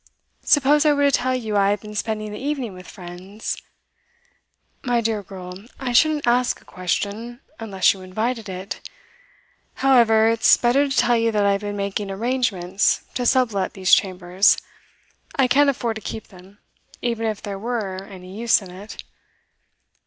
Suppose 0.41 0.83
I 0.83 0.93
were 0.93 1.03
to 1.03 1.11
tell 1.11 1.35
you 1.35 1.55
I 1.55 1.69
had 1.69 1.79
been 1.81 1.93
spending 1.93 2.31
the 2.31 2.39
evening 2.39 2.73
with 2.73 2.87
friends' 2.87 3.55
'My 4.83 4.99
dear 4.99 5.21
girl, 5.21 5.53
I 5.79 5.91
shouldn't 5.93 6.25
ask 6.25 6.59
a 6.59 6.65
question, 6.65 7.39
unless 7.59 7.93
you 7.93 8.01
invited 8.01 8.49
it. 8.49 8.81
However, 9.75 10.27
it's 10.27 10.57
better 10.57 10.89
to 10.89 10.97
tell 10.97 11.15
you 11.15 11.31
that 11.31 11.45
I 11.45 11.51
have 11.51 11.61
been 11.61 11.77
making 11.77 12.09
arrangements 12.09 13.03
to 13.13 13.27
sublet 13.27 13.73
these 13.73 13.93
chambers. 13.93 14.57
I 15.35 15.47
can't 15.47 15.69
afford 15.69 15.97
to 15.97 16.01
keep 16.01 16.29
them, 16.29 16.57
even 17.03 17.27
if 17.27 17.43
there 17.43 17.59
were 17.59 18.03
any 18.05 18.35
use 18.35 18.59
in 18.59 18.71
it. 18.71 19.03